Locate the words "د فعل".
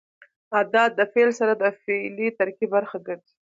0.95-1.29